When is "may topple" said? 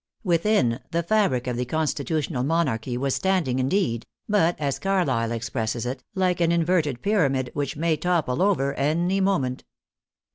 7.77-8.41